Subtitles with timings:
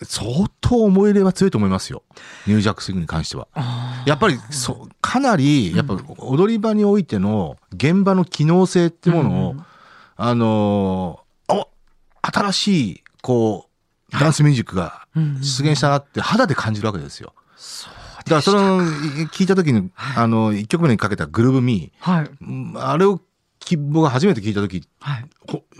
[0.03, 2.03] 相当思い入れは強いと思いますよ。
[2.47, 3.49] ニュージャックスイングに関しては。
[4.07, 9.65] やっぱり、そう、かなり、やっぱ踊り場においての現場の機能性ってものを、うん
[10.17, 11.69] あのーお
[12.23, 13.69] 新しい、こ
[14.11, 17.35] う、ダンスミュージックがうん出現したなって肌で感じるわけですよ。
[18.25, 22.25] だからその、聞いた時に、あの、一曲目にかけたグルーブミはい。
[22.25, 23.21] ー、あれを
[23.59, 25.27] き僕が初めて聞いた時、はい。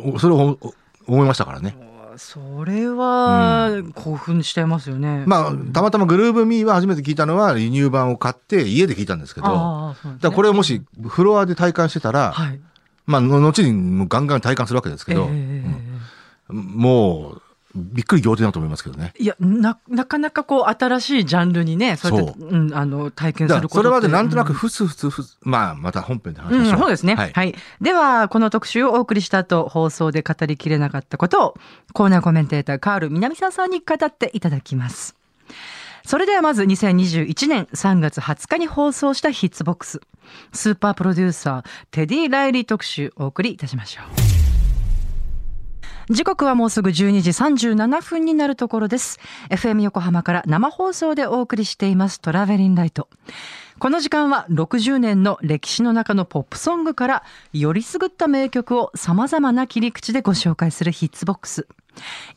[0.03, 0.75] ほそれをお
[1.07, 1.77] 思いましたからね。
[2.17, 5.25] それは興奮しちゃいますよね。
[5.27, 12.61] まあ、たまたまグルーブミーは初めて聞いたのは輸入版を買って家で聞いたんですけど、ねらこれをもしフロアで体感してたら、はい。
[13.07, 15.95] まあ、の後にもうガンガン体感するわけですけど、ええ
[16.49, 17.43] もう、
[17.75, 19.13] びっくり仰天だと思いますけどね。
[19.19, 22.49] いやななかなかこう新しいジャンルにねそうやってそう。
[22.49, 26.79] うん、あの体験することそれまでなんとなくうんふつふつふつ、まあ、また本編で話しうんましょう。
[26.81, 27.55] そうですね、ははいい。
[27.81, 31.55] ではこの特集をお送りした後放送で語りきれなかったことを
[31.93, 35.17] コーナーコメンテーターカール南沢さんに語っていただきます
[36.07, 40.01] それではまず2021年3月20日に放送したヒッツボックス
[40.53, 44.03] スーパープロデューサーテディ・ライリー特集お送りいたしましょ
[46.11, 49.19] う時刻はもうすぐ12時37分になるところです。
[49.49, 53.09] FM 横浜から生放送でお送りしています Travelin' Light。
[53.79, 61.67] この時間は60年の歴史の中のポップソングからよりすぐった名曲を様々な切り口でご紹介する Hits Box。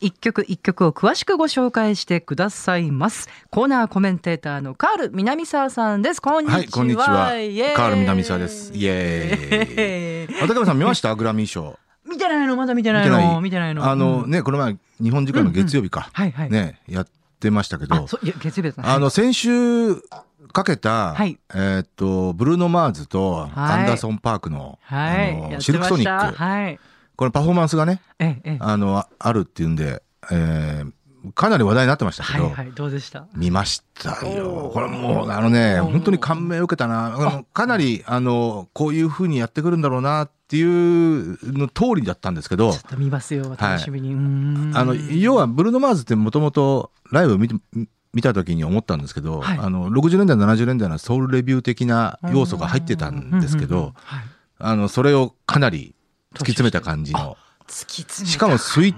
[0.00, 3.28] 一曲一曲を詳しくご紹介してくださいます。
[3.50, 6.20] コーナーコメンテーターのカール南沢さんです。
[6.20, 6.56] こんにちは。
[6.58, 7.06] はい、こんにちは。
[7.06, 8.72] カール南沢です。
[8.74, 10.34] イエーイ。
[10.42, 11.14] 渡辺さん見ました？
[11.14, 11.78] グラミー賞。
[12.04, 12.56] 見てないの？
[12.56, 13.40] まだ見てないの？
[13.40, 13.88] 見てないの？
[13.88, 16.08] あのうんね、この前、日本時間の月曜日か。
[16.12, 16.50] はいはい。
[16.50, 17.06] ね、やっ
[17.40, 18.74] てましたけど、あそういや月曜日。
[18.78, 20.02] あの、先週
[20.52, 26.34] かけた、はいえーっと、ブルーノ・マーズとアンダーソン・パークの、はい、あのシルクソニック。
[26.36, 26.78] はい。
[27.16, 28.58] これパフォーマンスがね、ええ、ええ。
[28.60, 30.92] あの、ああるっていうんで、えー
[31.34, 33.26] かなり話題になってましたけど、はいはい、どうでした？
[33.34, 34.70] 見ましたおよ。
[34.70, 37.42] ーこれもう、あのね、本当に感銘を受けたな。
[37.52, 44.14] かなり、あの、こういう風にやってくるんだろうなっていうの通りだったんですけどちょ、っと見ますよ、楽しみに。
[44.14, 47.56] うーんあの、要は、ブルーノ・マーズってもともとライブを見て
[48.18, 49.58] 見た時に思ったんですけど、はい。
[49.58, 54.24] あの、60年代、70年代のソウルレビュー的な要素が入ってたんですけど、はい。
[54.58, 55.94] あの、それをかなり
[56.34, 57.36] 突き詰めた感じの、
[57.68, 58.92] しかもスイ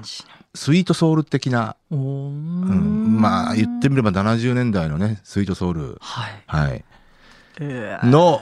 [0.54, 6.42] スイートソウル的な、うん、まあ、言ってみれば70年代のね、スイートソウル、はい。
[6.46, 6.84] はい。
[8.06, 8.40] の、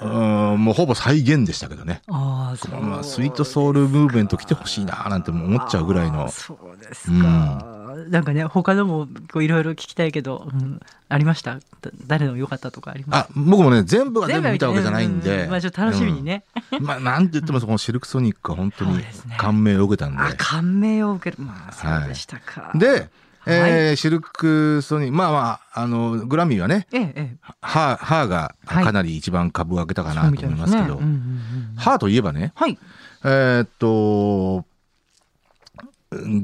[0.00, 2.02] うんもうほぼ再現でしたけどね。
[2.08, 2.80] ああ、そう。
[2.80, 6.28] まあ、スイートソウルムーブメント来てほしいななんて思っちゃうぐらいの。
[6.30, 7.76] そうですか。
[8.08, 11.54] なんかね、他のもこういろいろ聞きたいけど、うんありました？
[11.54, 11.60] だ
[12.06, 15.46] 誰の良かったとかありましあ、僕もね、全部がた全部見たわけじゃないんで。
[15.46, 16.44] うまあちょっと楽しみにね。
[16.72, 16.84] うん。
[16.84, 19.02] まあ、なんて言っても、このシルクソニックは本当に
[19.38, 20.18] 感銘を受けたんで。
[20.18, 21.42] あ、感銘を受ける。
[21.42, 22.72] まあ、そうでしたか。
[22.74, 23.08] で、
[23.46, 27.36] えーはシルクソニック、まあまあ、あの、グラミーはね、ええ、ええ。
[27.62, 28.84] ハー、ハーがはい。
[28.84, 31.74] かなり一番株を上げたかなと思いますけど、ねうんうんうん。
[31.76, 32.78] ハーといえばね、はい。
[33.24, 34.66] えーっと、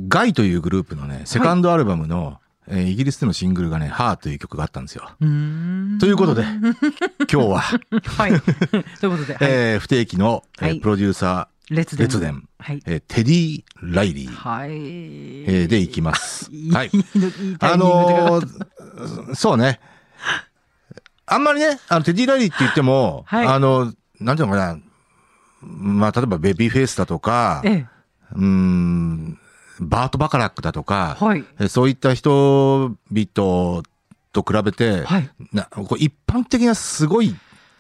[0.09, 5.11] ガイというグループのね、セカンドアルバムの、えーイギリスでのシングルがね、ハーという曲があったんですよ。
[6.01, 6.45] ということで、
[7.31, 8.41] 今日は、はい。
[9.01, 9.51] ということで、はい。
[9.51, 10.81] えー不定期の、えーはい。
[10.81, 12.07] プロデューサ列ー、伝。
[12.09, 12.83] 列伝、はい。
[12.87, 14.71] えーテディ・ライリー、はい。
[14.71, 16.51] えーでいきます。
[16.73, 16.91] はい
[17.61, 19.81] あのー そうね。
[21.27, 24.79] あんまりね、あの、テディ・ライリーって言っても、はいあの、なんていうのかな、
[25.63, 27.87] まあ、例えばベビーフェイスだとか、ええ。
[28.35, 29.39] うーん、
[29.81, 31.45] バート・バカラックだとか、はい。
[31.59, 33.83] えそういった人々
[34.33, 35.31] と比べて、はい。
[35.53, 37.35] なこう一般的なすごい、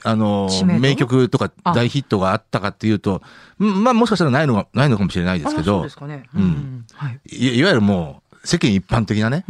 [0.05, 3.23] あの知名曲とかあ大ヒットがあったかっていうと、
[3.59, 6.25] うんまあもしかしたらないのが、ないのかもしれないですけどうで、すかね。
[6.35, 7.21] うんはい。
[7.31, 9.45] いいわゆるもう世間一般的なね。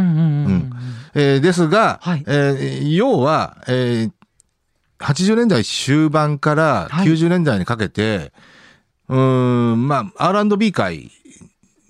[1.15, 4.13] ですが、はいえー要は、えー
[5.01, 8.33] 80年代終盤からはい90年代にかけて、
[9.09, 11.11] うーん、まあ、R&B 界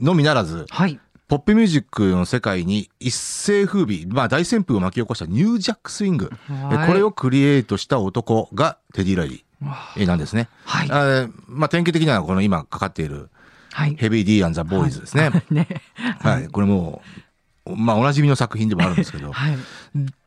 [0.01, 0.99] のみならず、はい。
[1.35, 6.31] ポップミュージックの世界に一世風靡、まあ大旋風を巻き起こしたニュージャックスイング。
[6.49, 10.49] えはいこれをクリエイトした男がテディ・ライリーえなんですね。
[10.65, 10.91] はい。
[10.93, 13.31] あーまあ典型的なのはこの今かかっている
[13.73, 13.97] はい。
[13.97, 15.33] ヘビー・ディー・アン・ザ・ボーイズですね。
[15.51, 15.67] ね。
[16.21, 16.47] はい。
[16.47, 17.03] これも
[17.67, 19.33] う、まあおなじみの作品でもあるんですけど。
[19.33, 19.57] はい。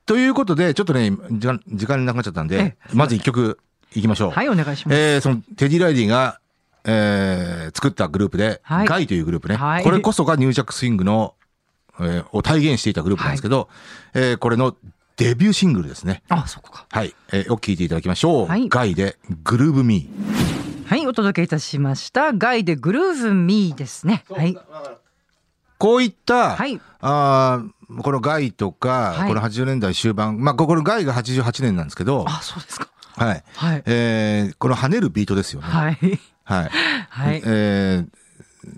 [0.06, 3.60] ということで、ちょっとね、時間時間なくなっちゃったんえでえ、まず一曲
[3.96, 4.32] いきましょう。
[4.32, 4.98] はい、お願いします。
[5.00, 6.42] えーそのテディ・ライリーが、
[6.88, 11.36] えー作ったグループで、はいガイというグループね、はいこれこそがニュージャックスイングの、
[12.00, 13.70] えーを体現していたグループなんですけど、
[14.14, 14.76] えーこれの
[15.18, 16.22] デビューシングルですね。
[16.30, 16.86] あ、そこか。
[16.92, 17.14] はい。
[17.34, 18.48] えーを聴いていただきましょう。
[18.48, 20.86] はいガイで、グルーブ・ミー。
[20.88, 22.32] はい、お届けいたしました。
[22.34, 24.24] ガイでグルーヴミーですね。
[24.30, 24.58] はい。
[25.80, 26.80] こういった、はい。
[27.02, 32.90] あーこのガイとか、はいこの80年代終盤、まあ、ここのガイが88年なんですけど、あ、そうですか。
[33.16, 33.44] はい。
[33.56, 33.84] はい。
[33.86, 35.68] えーこの跳ねるビートですよね。
[35.68, 35.98] はい。
[36.48, 36.70] はい。
[37.10, 37.42] はい。
[37.46, 38.08] えー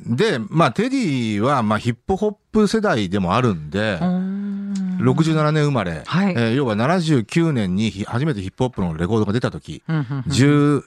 [0.06, 10.84] で、まあ、テディは、まあ、ヒップホップ世代でもあるんで、うーん67年生まれ、はいえー要は79年にひ初めてヒップホップのレコードが出た時、うんうんうん12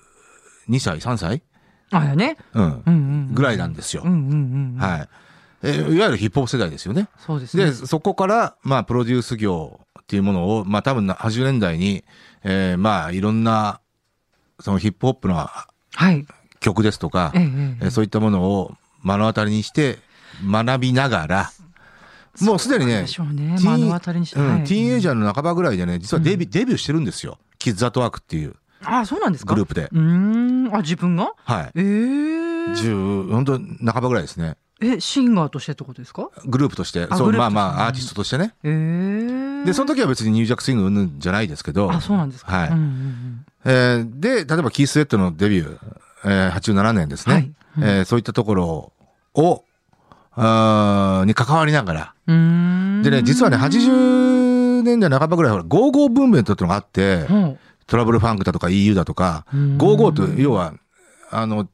[0.79, 1.43] 歳、3歳、
[1.91, 2.37] あ、やね。
[2.55, 2.97] うんうんうんう
[3.33, 3.35] ん。
[3.35, 4.13] ぐらいなんですようん。
[4.13, 4.35] うんう
[4.75, 4.77] ん。
[4.77, 4.79] い。
[4.79, 5.09] はい。
[5.65, 7.09] えーいわゆるヒップホップ世代ですよね。
[7.19, 7.65] そうですね。
[7.67, 12.05] で、そこから、まあ、プロデュース業っていうものを、まあ、多分な80年代に、
[12.45, 13.81] えーまあ、いろんな、
[14.61, 15.51] そのヒップホップのは
[16.13, 16.25] い。
[16.63, 18.75] 曲ですとか、えそういったものを
[19.05, 19.99] 目の当たりにして
[20.45, 21.51] 学びながら、
[22.41, 23.05] もうすでにね。
[23.07, 27.39] ティーンエイジャーの半ばぐらいでね、実はデビ,、デビューしてるんですよ。
[27.59, 28.55] キッズ・アットワークっていう
[28.85, 29.55] あ、そうなんですか？
[29.55, 29.89] グループで。
[29.93, 30.01] うー
[30.71, 30.75] ん。
[30.75, 31.35] あ、自分が？
[31.45, 31.71] はい。
[31.75, 31.83] え
[32.73, 32.75] え。
[32.75, 33.59] 十、本当
[33.93, 34.57] 半ばぐらいですね。
[34.81, 36.31] え、シンガーとしてってことですか？
[36.47, 37.07] グループとして。
[37.15, 38.55] そう、まあまあ、アーティストとしてね。
[38.65, 39.67] ええ。
[39.67, 41.93] で、その時は別にニュージャックスイングうんじゃないですけど。
[41.93, 42.57] あ、そうなんですか。
[42.57, 45.79] はいうんうんうんえーで、例えばキース・スウェットのデビュー、
[46.25, 47.53] えー、87年ですね、はい。
[47.79, 48.93] うん、えー、そういったところ
[49.35, 49.65] を
[50.35, 52.15] あに関わりながら。
[52.27, 57.35] でね実はね80年代半ばぐらいほらゴーゴーブームっていうのがあって、う。
[57.35, 59.45] ん、トラブルファンクだとか EU だとか
[59.77, 60.75] ゴーゴーと要は
[61.31, 61.69] あの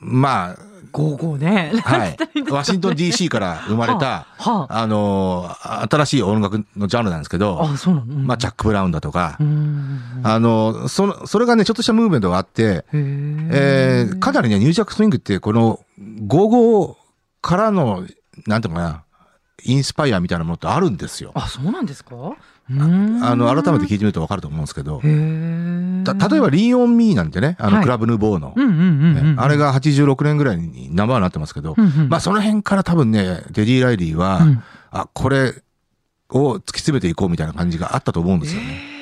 [0.00, 0.58] まあ
[0.92, 1.72] 55ね。
[1.84, 2.16] はい。
[2.50, 5.54] ワシントン DC から生まれた、あ、の、
[5.90, 9.38] 新しい音楽のジャンルなんですけど、あ、そうなの、まあ、チャック・ブラウンだとか、
[10.22, 15.80] あの、その、それがね、ちょっとしたムーブメントがあって、えー、かなりね、ニュージャック・スイングって、この、
[16.26, 16.96] 55
[17.42, 18.04] からの、
[18.46, 19.04] なんていうかな、
[19.64, 21.32] インスパイアみたいなものってあるんですよ。
[21.34, 22.14] あ、そうなんですか？
[22.78, 28.54] ああの、改めて聞いてみるとわかると思うんですけど例えば、リーオン・ミーなんてね、あの、はいクラブ・ヌーボーの。
[29.42, 31.74] あれが86年ぐらいにナンバーになってますけど
[32.08, 35.54] まあ、その辺から多分ね、テディ・ライリーは、うんあ、これ
[36.30, 39.00] を突き詰めていこうみたいな感じがあったと思うんですよね。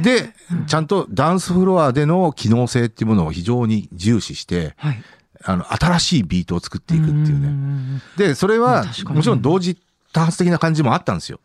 [0.00, 0.32] で、
[0.66, 5.02] ちゃんとダンスフロアでの機能性っていうものを非常に重視して、はい。
[5.44, 7.48] あの、新しいビートを作っていくっていうね。
[7.48, 8.02] ね。
[8.16, 9.78] で、それはもちろん同時
[10.18, 11.38] 多発的な感じもあったんですよ。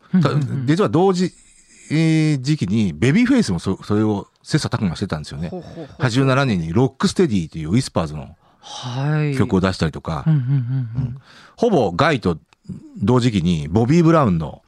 [0.66, 1.32] 実は同時、
[1.90, 5.48] えー時期に、ベビーフェイスもそそれを切磋琢磨してたんですよね。
[5.48, 9.36] ほうほうほう87年に Rock Steady というウィスパーズのはい。
[9.36, 10.24] 曲を出したりとか。
[11.56, 12.38] ほぼガイと
[13.00, 14.62] 同時期にボビー・ブラウンの。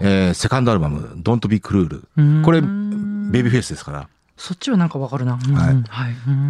[0.00, 2.02] えーセカンドアルバム、Don't Be Cruel。
[2.16, 2.66] うんこれ、ベ
[3.44, 4.08] ビーフェイスですから。
[4.36, 5.38] そっちはなんかわかるな。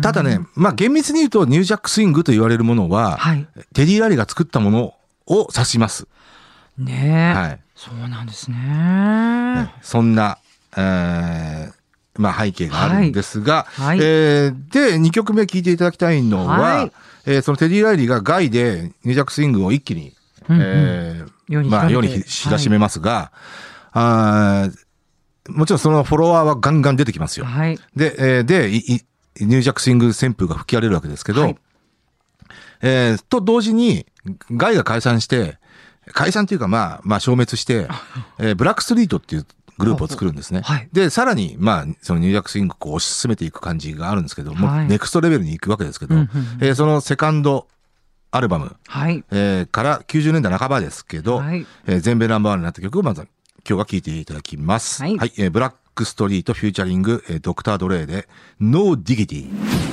[0.01, 3.47] ただね、、まあ厳密に言うとニュージャックスイングと言われるものは、はい。
[3.75, 4.95] テディ・ラリーが作ったもの
[5.27, 6.07] を指します。
[6.85, 7.39] ねえ。
[7.39, 7.61] はい。
[7.75, 9.75] そうなんですね。
[9.83, 10.39] そんな、
[10.77, 11.81] えー
[12.19, 16.93] まあ背景があるんですが、はいはいえーで、2曲目聴いていただきたいのは、はい
[17.27, 20.13] えーそのテディ・ライリーがガイでニュージャックスイングを一気に、
[20.49, 23.33] うんうんえーまあ世に知らしめますが、
[23.93, 27.47] あーもちろんそのフォロワーはガンガン出てきますよ。
[27.47, 27.79] はい。
[27.97, 29.01] で、えーで、いい
[29.41, 31.57] ニュージャックスイング旋風が吹き荒れるわけですけど、はい
[32.83, 34.07] えーと同時に、
[34.51, 35.59] ガイが解散して、
[36.13, 37.89] 解散っていうかまあ、まあ消滅して、
[38.39, 39.47] えーブラックストリートっていう
[39.79, 40.61] グループを作るんですね。
[40.63, 47.67] はいで、さらに、まあ、そのニュージャックスイングを推し進めていく感じがあるんですけど、もはいうネクストレベルに行くわけですけど、うんうんえーそのセカンド
[48.33, 49.25] アルバム、はい。
[49.31, 53.23] えーから90年代半ばですけど、はいえー全米ナンバーワンになった曲をまず
[53.69, 55.03] 今日は聴いていただきます。
[55.03, 58.29] はいえーブラックストリート featuring、えードクター・ドレイで
[58.61, 59.90] No Diggity。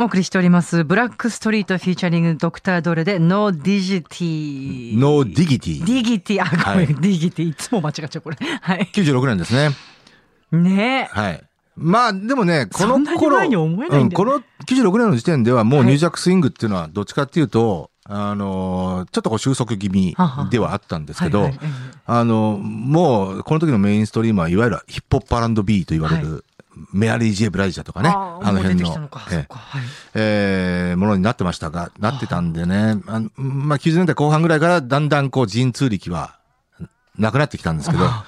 [0.00, 0.82] お送りしております。
[0.82, 4.98] ブラックストリート featuring ドクタードレで No Diggity。
[4.98, 5.84] No Diggity。
[5.84, 6.42] ディギティ。
[6.42, 7.50] あ、ごめん、はいディギティ。
[7.50, 8.38] いつも間違っちゃう、これ。
[8.62, 8.88] はい。
[8.94, 9.76] 96年ですね。
[10.52, 11.14] ねえ。
[11.14, 11.44] はい。
[11.76, 26.44] まあ、でもね、この頃、前に思えないんだよねうんこの96年の時点ではもうはいニュージャックスイングっていうのはどっちかっていうと、あのーちょっとこう収束気味ははではあったんですけど、はいはいええあの、もう、この時のメインストリームはいわゆるヒップホップ R&B と言われる、
[26.92, 28.60] メアリー・ J・ブライジとかね、あの
[29.08, 29.26] か。
[29.28, 29.46] そえ。
[30.14, 36.38] えーものになってましたが、なってたんでね、あのまあ、90年代後半ぐらいからだんだんこう、神通力は
[37.18, 38.24] なくなってきたんですけど、だ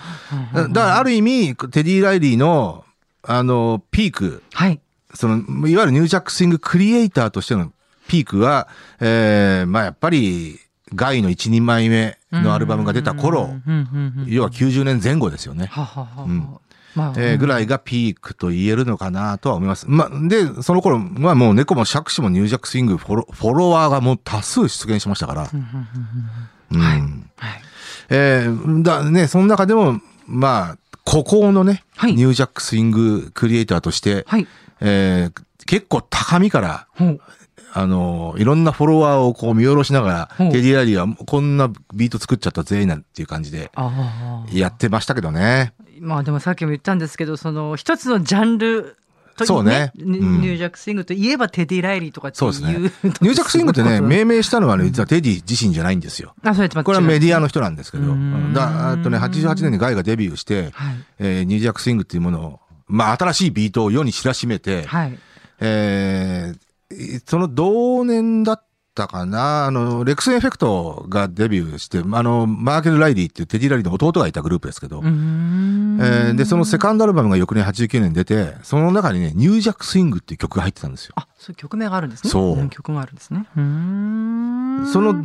[0.52, 2.84] だからある意味、テディ・ライリーの、
[3.22, 4.80] あの、ピーク、はい。
[5.14, 7.72] その、いわゆるニュージャックスイングクリエイターとしての
[8.08, 8.68] ピークは、
[9.00, 10.58] えーまあやっぱり、
[10.94, 13.50] ガイの一人前目のアルバムが出た頃、
[14.26, 15.66] 要は90年前後ですよね。
[15.66, 16.24] はははは。
[16.24, 16.48] うん
[16.94, 19.86] まあ、えーぐらいがピークと言えるのかなとは思います。
[19.88, 25.48] まあ、で、その頃はもう猫も杓子もニュージャックスイングフォロフォロワーがもう多数出現しましたから。
[25.52, 25.66] うんうん
[26.74, 27.62] うんうんうんはい。
[28.10, 34.46] えーだね、その中でも、まあ、孤高のね、はいニュージャックスイングクリエイターとして、はい。
[34.80, 36.88] えー結構高みから。
[37.74, 43.70] あの、いろんなフォロワーをこう見下ろしながら、テディ・ライリーはこんなビート作っちゃったぜ、なんていう感じで。
[44.52, 45.72] やってましたけどね。
[46.00, 48.96] まあでもさっきも言ったんですけど、その一つのジャンル
[49.36, 52.52] とそうねニうんニュージャックスイングといえばテディ・ライリーとかっていう。
[52.52, 53.12] そうですね。
[53.22, 56.34] ニュージャックスイングってね、 命名したのはね、実はテディ自身じゃないんですよ。
[56.42, 57.42] あ、それとこれはメディアの。
[57.42, 60.94] の人なんですけど、うんだあとね、88年にガイがデビューして、はい。
[61.18, 65.18] えーニュージャックスイングっていうものを、まあ、新しいビートを世に知らしめて、はい。
[65.60, 66.71] えー
[67.26, 81.14] その同年だったかな、あの、レックスエフェクトがデビューして、あの、マーケル・ライリーっていうテディ・ライリーの弟がいたグループですけど、えーで、そのセカンドアルバムが翌年89年に出て、その中にね、ニュージャックスイングっていう曲が入ってたんですよ。
[81.16, 82.30] あ、そういう曲名があるんですね。
[82.30, 83.46] そうん曲があるんですね。
[83.54, 85.24] その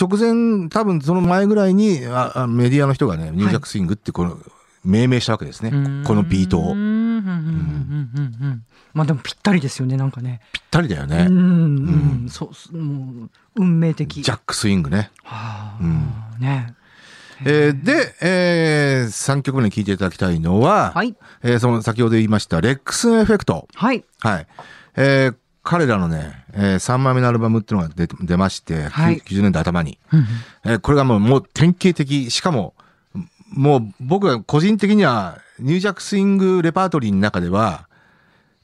[0.00, 4.38] 直前、多分その前ぐらいに、ああメディアの人がね、ニュージャックスイングってこの、
[4.84, 5.70] 命名したわけですね。
[6.04, 6.72] このビートを。
[6.72, 8.62] うんうんうんうん
[8.94, 10.40] まあでもぴったりですよね、なんかね。
[10.52, 11.26] ぴったりだよね。
[11.28, 14.22] うん、ううんん、そうす、もう、運命的。
[14.22, 15.10] ジャックスイングね。
[15.24, 16.74] はあ、うんね。
[17.44, 21.14] えーで、え3曲目に聴いていただきたいのは、はい。
[21.42, 23.66] えーその先ほど言いました、レックスエフェクト。
[23.74, 24.04] はい。
[24.20, 24.46] はい。
[24.96, 25.34] えー
[25.64, 29.98] 彼らのね、え3枚目のアルバムっていうのが出出まして、はい90年代頭に。
[30.12, 30.26] うん
[30.64, 32.74] えーこれがもうもう典型的、しかも、
[33.48, 37.86] もう僕は個人的には、ニュージャックスイングレパートリーの中では、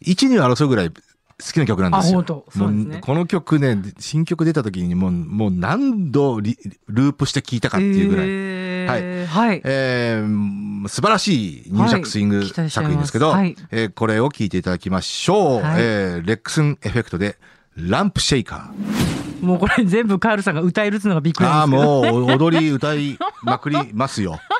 [0.03, 2.25] 1、2を争うぐらい好きな曲なんですよ。
[2.27, 8.27] そうですねもこの曲ね、新曲出た時にもう、もう何度リループして聴いたかっていうぐらい。
[8.29, 9.61] えーはい。
[9.65, 15.63] えー素晴らしいニュージャックスイング作品ですけど、はいえーこれを聴いていただきましょう。
[15.63, 17.37] はいえーレックスンエフェクトで、
[17.77, 19.45] ランプシェイカー。
[19.45, 21.69] もうこれ全部カールさんが歌えるっていうのがびっくりですけど。
[21.69, 24.41] もう踊り歌いまくりますよ。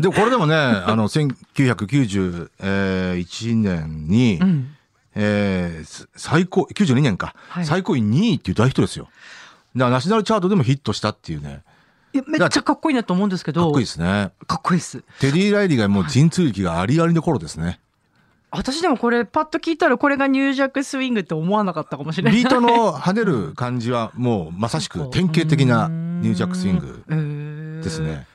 [0.00, 4.76] でもこれでもね、 あの、1991年に、うん。
[5.14, 9.10] えーす最高、92年か、はい最高位2位っていう大ヒットですよ。
[9.76, 11.60] だからナショナルチャートでもヒットしたっていうね、
[12.14, 13.62] いやめっちゃかっこいいなと思うんですけど。
[13.62, 14.30] かっこいいですね。
[14.46, 15.02] かっこいいです。
[15.20, 17.80] テディ・ライリーがもう神通力がありありの頃ですね。
[18.50, 22.34] 私でもこれパッと聞いたらこれがニュージャックスイングって思わなかったかもしれない。
[22.34, 28.26] ビートの跳ねる感じはもうまさしく典型的なニュージャックスイング グですね。。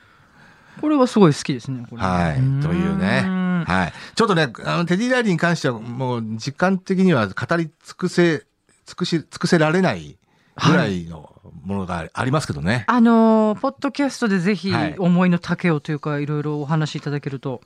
[0.80, 1.84] これはすごい好きですね。
[1.96, 2.36] はい。
[2.62, 3.20] というね。
[3.22, 3.92] んはい。
[4.14, 8.44] ちょっとね、あの、テディ・ライリーに関してはもう時間的には語り尽くせ、
[8.86, 10.18] 尽くし、尽くせられない
[10.66, 12.84] ぐらいのものがありますけどね。
[12.88, 17.60] あのーポッドキャストでぜひはい思いの丈をというかいろいろお話しいただけると。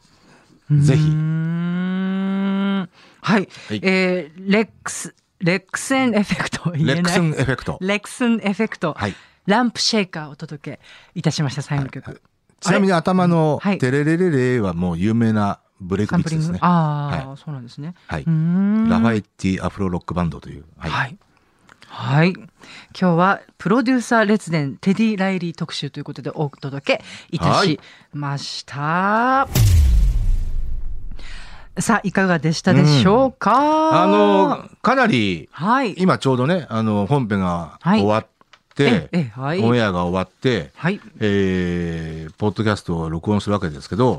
[0.70, 2.88] ぜひは
[3.20, 3.22] い。
[3.22, 6.70] はいえーレックス、レックスンエフェクト。
[6.72, 7.78] レックスンエフェクト。
[7.80, 8.94] レックスンエフェクト。
[8.96, 9.14] はい。
[9.46, 10.80] Rump Shaker をお届け
[11.14, 12.22] いたしました、最後の曲。
[12.62, 16.58] ちなみに頭のはいテレレレレはもう有名なブレイクビーツですね。
[16.62, 17.94] ああ、はそうなんですね。
[18.06, 18.22] はい。
[18.22, 20.64] うーんラファイエットアフロロックバンドという。
[20.78, 20.88] は。
[20.88, 21.18] はい
[21.94, 22.32] はい。
[22.32, 22.46] 今
[22.94, 27.78] 日はプロデューサー列伝テディ・ライリー特集ということでお届けいたし
[28.14, 29.46] ました。
[31.78, 35.94] さあ、いかがでしたでしょうか、あの、かなり、はい。
[35.98, 38.26] 今ちょうどね、あの、本編がはい終わっ
[39.34, 41.00] はいオンエアが終わって、はい。
[41.20, 44.18] えー、ポッドキャストを録音するわけですけど。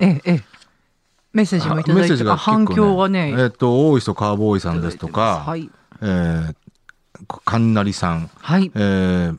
[1.34, 3.34] メッセージもいただいて、あ反響がね。
[3.36, 5.68] えっ、と、大磯カーボーイさんですとか、はい。
[6.00, 6.56] えー、
[7.28, 8.72] かんなりさん、はい。
[8.76, 9.38] えー、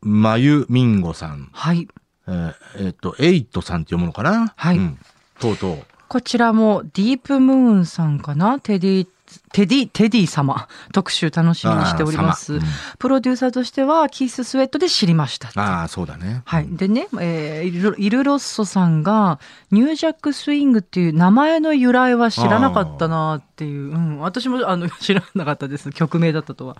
[0.00, 1.88] まゆみんごさん、はい。
[2.28, 4.52] えーえっ、と、エイトさんって読むのかな？
[4.54, 4.98] はいうん
[5.40, 5.78] とうとう。
[6.06, 8.60] こちらもディープムーンさんかな？
[8.60, 9.08] テディ、
[9.52, 12.54] テディ、テディ様特集楽しみにしております。
[12.54, 12.66] あー様
[12.98, 15.48] プロデューサーとしてはキーススウェットで知りました。
[15.60, 16.42] ああ、そうだね。
[16.44, 16.68] はい。
[16.68, 23.94] でね、えーイルロッソさんが、ニュージャックスイングっていう名前の由来は知らなかったなっていう。
[23.94, 24.18] うん。
[24.20, 25.90] 私もあの 知らなかったです。
[25.92, 26.76] 曲名だったとは。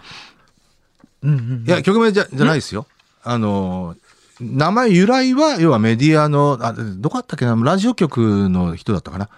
[1.22, 1.64] うんうん。
[1.66, 2.86] いや、曲名じゃじゃないですよ。
[3.24, 3.96] あの、
[4.40, 9.24] 名前由来は、要はメディアの、あどこだったっけな、ラジオ局の人だったかな？
[9.26, 9.30] の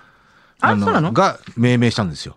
[0.60, 1.12] あそうなの？
[1.12, 2.36] が命名したんですよ。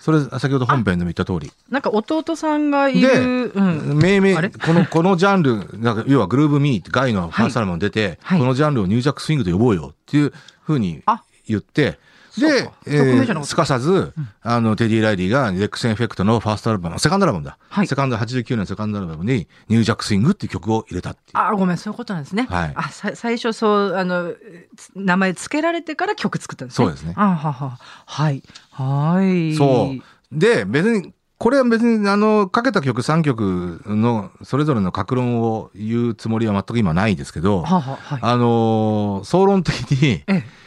[0.00, 1.52] それ先ほど本編でも言った通り。
[1.68, 8.38] なんか弟さんがいでる、うん、命名このこのジャンルなんか要はグルーブミーガイのファーストアルバム出て、はい。
[8.40, 11.22] このジャンルをニュージャックスイングと呼ぼうよっていうふうにあ。
[11.46, 11.98] 言って
[12.40, 17.86] でか、えーすかさず、あのテディ・ライリーがレックス・エフェクトのファーストアルバムセカンドアルバムだ、はい。
[17.86, 21.38] セカンド89年のセカンドアルバムにニュージャックスイングっていう曲を入れたっていう。
[21.38, 22.72] あごめんそういうことなんですね、はい。
[22.74, 24.32] あさ最初そうあの
[24.76, 26.86] つ名前付けられてから曲作ったんですね。
[26.86, 27.14] そうですね。
[27.16, 28.42] あはははい。
[28.72, 29.54] はい。
[29.54, 30.02] そう。
[30.32, 38.18] で、別に、これは別に、あの、かけた曲3曲のそれぞれの格論を言うつもりは全く今ないですけど、はははい。
[38.20, 40.59] あのー総論的に、ええ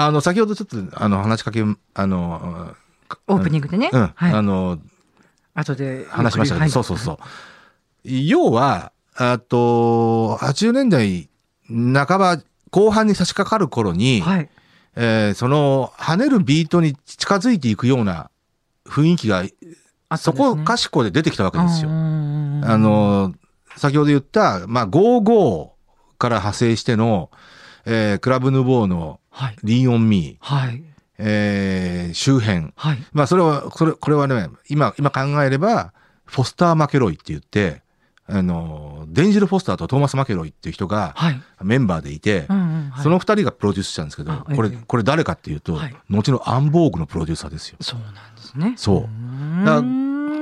[0.00, 1.64] あの、先ほどちょっと、あの、話しかけ、
[1.94, 2.72] あの、
[3.26, 4.78] オープニングでね、うん、はい、あの、
[5.54, 6.70] 後で話しましたけど、はい。
[6.70, 7.18] そうそうそう。
[8.04, 11.28] 要は、あと、80年代
[11.68, 12.40] 半ば、
[12.70, 14.48] 後半に差し掛かる頃に、はい。
[14.94, 18.30] えーその、跳ねるビートに近づいていくような
[18.86, 19.42] 雰囲気が、
[20.16, 21.90] そこかしこで出てきたわけですよ。
[21.90, 23.34] ああの、
[23.76, 25.70] 先ほど言った、まあ、55
[26.18, 27.32] から派生しての、
[27.84, 29.56] えークラブヌボーのはい。
[29.62, 30.82] リーオンミー、はい。
[31.18, 32.72] えー周辺。
[32.76, 32.98] はい。
[33.12, 35.92] まあ、それは、それ、これはね、今、今考えれば、
[36.24, 37.82] フォスター・マケロイって言って、
[38.26, 41.40] あの、デンジル・フォスターとトーマス・マケロイっていう人がはい。
[41.62, 44.78] メンバーでいて、うんその二人がプロデュースしたんですけど、あこれ、ええ。
[44.86, 45.94] これ誰かっていうと、はい。
[46.10, 47.78] 後のアンボーグのプロデューサーですよ。
[47.80, 48.74] そうなんですね。
[48.76, 49.02] そう。
[49.04, 49.64] ーん。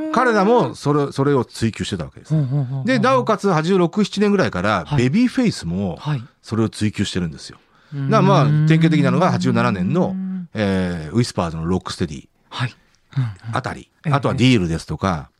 [0.08, 2.34] だ彼らもそれ、それを追求してたわけです。
[2.34, 2.86] ほうほうほうほう。
[2.86, 5.04] で、なおかつ86、7年ぐらいから、はい。
[5.04, 6.24] ベビーフェイスもはい。
[6.42, 7.58] それを追求してるんですよ。
[8.10, 10.14] だまあ、典型的なのが87年の、
[10.54, 12.28] えーウィスパーズの Rock Steady。
[12.50, 12.74] はい。
[13.52, 15.30] あたり、ええあとはディールですとか、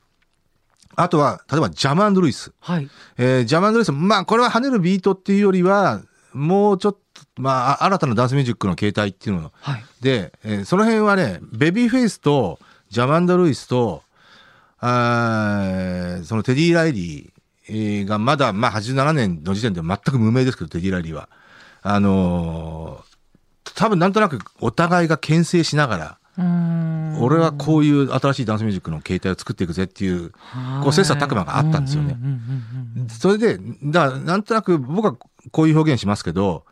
[0.95, 2.53] あとは、例えばジャム・アンド・ルイス。
[2.61, 2.89] はい。
[3.19, 6.01] えージャム・アンド・ルイス、まあ、これは跳ねるビートっていうよりは、
[6.33, 6.99] もうちょっと、
[7.41, 9.53] まあ、新たなダンスミュージックの形態っていうの。
[9.61, 9.85] はい。
[10.01, 14.03] で、えーその辺はね、ベビーフェイスとジャマンド・ルイスと、
[14.81, 21.29] あーそのテディ・ライリーがまだ、まあ、87年の時点で全く無名ですけど、テディ・ライリーは。
[21.89, 23.07] あのー
[23.75, 26.19] 多分なんとなくお互いが牽制しながら、
[27.21, 30.31] 俺はこういう新しいダンスミュージックの形態を作っていくぜっていう、
[30.83, 32.17] こう切磋琢磨があったんですよね。
[32.19, 32.31] うんうん
[32.97, 35.17] うんうんそれで、だからなんとなく僕は
[35.51, 36.65] こういう表現しますけど、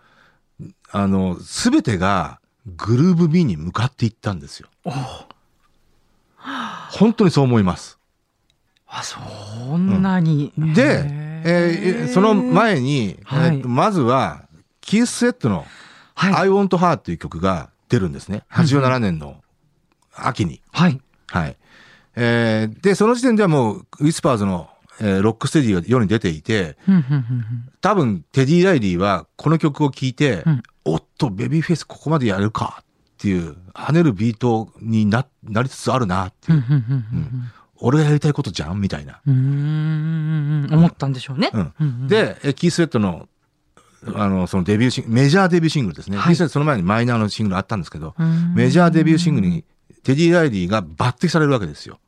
[0.91, 2.41] あの、すべてが
[2.77, 4.69] グルーブ B に向かっていったんですよ。
[6.91, 7.99] 本当にそう思います。
[8.87, 9.19] あそ
[9.77, 11.03] んなに、で、
[11.45, 13.63] えーその前に、はい。
[13.65, 14.44] まずは、
[14.85, 15.67] キース・スウェットの
[16.15, 16.35] はい。
[16.35, 18.43] I Want Her っていう曲が出るんですね。
[18.51, 19.37] 87年の
[20.15, 20.61] 秋に。
[20.73, 21.01] はい。
[21.29, 21.57] はい。
[22.17, 24.69] えーで、その時点ではもう、ウィスパーズの、
[25.01, 26.77] えー Rock Steady が世に出ていて、
[27.81, 30.63] 多分、テディ・ライリーはこの曲を聴いて、うん。
[30.85, 32.85] おっと、ベビーフェイスここまでやるかっ
[33.19, 36.65] ていう、跳ねるビートにな、なりつつあるなっていう、
[37.79, 39.21] 俺がやりたいことじゃんみたいな。
[39.27, 40.67] うんうん。
[40.67, 41.51] うん思ったんでしょうね。
[41.81, 42.07] うん。
[42.07, 43.29] で、えキース・ウェットの、
[44.15, 46.17] あの、そのデビューシングル、メジャーデビューシングルですね。
[46.19, 49.65] はいその前にマイナーのシングルあったんですけど、うんメジャーデビューシングルに
[50.03, 51.99] テディ・ライリーが抜擢されるわけですよ。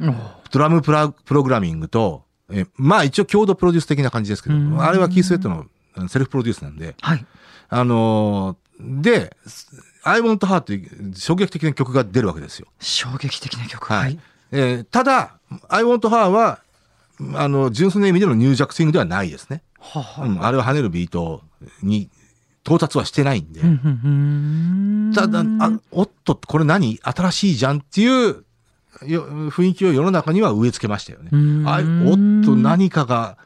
[0.00, 0.04] お
[0.50, 5.66] ドラムプラプログラミングと、えまあ一応共同プロデュース的な感じですけど、うんあれはキース・ウェットの
[6.08, 7.26] セルフプロデュースなんで、はい。
[7.68, 9.36] あのーで、
[10.04, 12.68] I Want Her という衝撃的な曲が出るわけですよ。
[12.78, 13.92] 衝撃的な曲。
[13.92, 14.04] はい。
[14.04, 14.18] はい。
[14.52, 16.60] えーただ、I Want Her は、
[17.34, 19.62] あの、純粋な意味でのニュージャックスイングではないですね。
[19.78, 21.42] ははうん、あれは跳ねるビート
[21.82, 22.10] に
[22.64, 23.60] 到達はしてないんで。
[25.14, 28.44] ただ、あ、おっと、これ何新しいじゃんっていう
[29.06, 31.30] よ雰囲気を世の中には植え付けましたよね。
[31.32, 33.38] うんあおっと、何かが、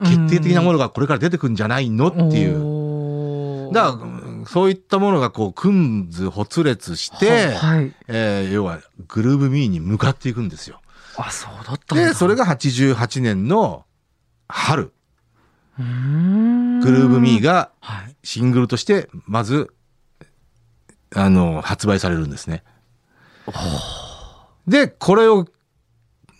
[0.00, 3.72] 決定的なものがこれから出てくるんじゃないのっていう。
[3.72, 4.06] だからう
[4.42, 7.94] ん、そういったものがこう、くんずほつれつして、はい。
[8.08, 10.80] えー要は、グルーブミーに向かっていくんですよ。
[11.16, 11.94] あ、そうだった。
[11.94, 13.84] で、それが88年の
[14.48, 14.92] 春、
[16.82, 18.16] グルーブミーがはい。
[18.22, 19.72] シングルとして、まず、
[21.14, 22.62] あの、発売されるんですね。
[24.66, 25.46] で、これを、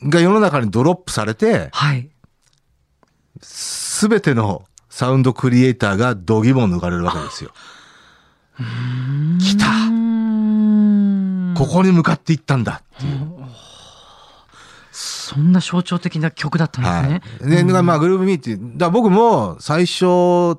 [0.02, 2.10] が世の中にドロップされて、はい。
[3.42, 7.52] すべてのサウンドクリエイターが度肝を抜かれるわけですよ。
[9.38, 9.66] 来た
[11.58, 13.19] ここに向かっていったんだっていう。
[15.30, 17.52] そんな象徴的な曲だったんですね。
[17.52, 17.64] はい。
[17.64, 20.58] で、まあ、グルーブミーってだ僕も最初、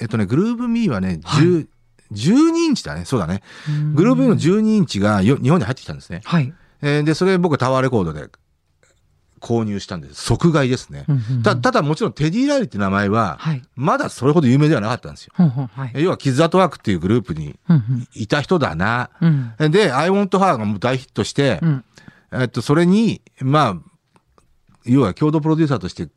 [0.00, 1.66] えっとね、グルーブミーはね、10、
[2.12, 3.04] 12インチだね。
[3.04, 3.42] そうだね。
[3.68, 6.20] うんグルーブミーの12インチがよ日本に入ってきたんですね。
[6.24, 6.54] はい。
[6.82, 8.28] えーで、それ僕タワーレコードで
[9.40, 10.22] 購入したんです。
[10.22, 11.04] 即買いですね。
[11.08, 13.62] うんうんうんたただもちろんテディ・ライリーって名前は、はい。
[13.74, 15.32] まだそれほど有名ではなかったんですよ。
[15.36, 16.02] はい。
[16.02, 19.10] 要はキッズ・アットワークっていうグループにうんいた人だな。
[19.20, 19.52] うん。
[19.58, 19.70] うん。
[19.72, 21.84] で、I Want Her がもう大ヒットして、うん。
[22.32, 23.91] えっと、それに、まあ、
[24.84, 26.08] 要は共同プロデューサーとして、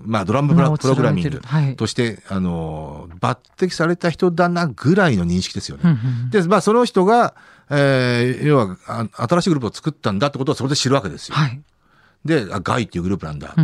[0.00, 1.40] まあ、ドラムプログラミング
[1.76, 5.96] として、あの、抜擢された人だなぐらいの認識ですよね。
[6.30, 7.34] で、まあ、その人が、
[7.70, 11.34] えー要はあ、新しいグループを作ったんだってことはそこで知るわけですよ。
[11.36, 11.62] はい。
[12.24, 13.54] で、あガイっていうグループなんだ。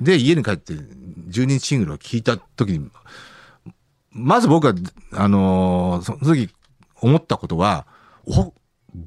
[0.00, 2.90] で、家に帰って12日シングルを聞いた時に、
[4.12, 4.74] まず僕は、
[5.12, 6.50] あのーその時
[7.00, 7.86] 思ったことは、
[8.26, 8.52] お、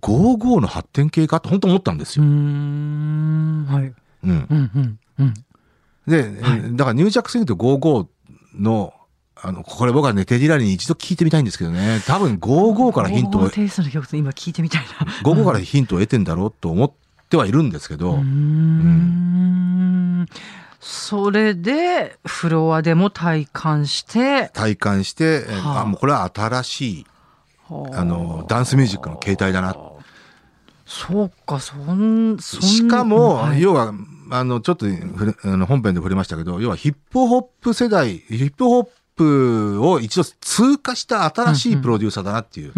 [0.02, 2.26] 55の発展系かって本当思ったんですよ。
[2.26, 3.66] ん。
[3.66, 3.94] はい。
[4.24, 4.48] うん。
[4.50, 5.34] うんうんうん。
[6.08, 8.08] で、はいだからニュージャックスイングと55
[8.56, 8.94] の、
[9.36, 15.06] あの、これ僕はね、テディラリーに一度聞いてみたいんですけどね、多分55からヒントをテイストの曲今聞いてみたいな。
[15.24, 16.92] 55からヒントを得てんだろうと思っ
[17.30, 19.20] てはいるんですけど、うーん。
[20.80, 27.06] それで、フロアでも体感して、体感して、えはああ、もうこれは新しい、
[27.70, 29.76] あの、ダンスミュージックの形態だな。
[30.90, 33.94] そうか、そん、そんしかも、はい要は、
[34.32, 42.74] あの、ちょっとあの本編で触れましたけど、要はヒップホップ世代、ヒップホップを一度通過した新しいプロデューサーだなっていう。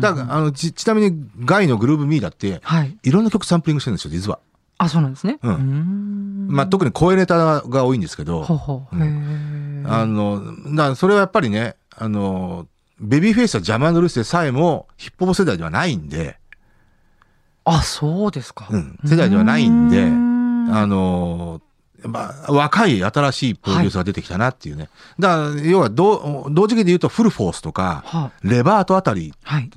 [0.00, 2.98] だから、あの、ち、ちなみに、ガイのグルーブミーだって、はい。
[3.02, 4.40] いろんな曲サンプリングしてるんですよ、実は。
[4.78, 5.38] あ、そうなんですね。
[5.42, 8.96] うんーんまあ、特に声ネタが多いんですけど、ほうほう。
[8.96, 10.42] うんあの、
[10.74, 12.66] だそれはやっぱりね、あの、
[12.98, 16.38] ベビーフェイスはジャマンドルースでさえもヒップホップ世代ではないんで、
[17.64, 18.66] あ、そうですか。
[18.70, 21.60] うん世代ではないんでんあの、
[22.04, 24.88] まあ、若い新しいプロデューサーが出てきたなっていうね。
[25.18, 29.70] だから、要は同、同時期で言うとフルフォースとか、はレバートあたりはい。